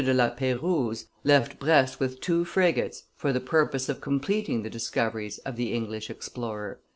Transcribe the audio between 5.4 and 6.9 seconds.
of the English explorer.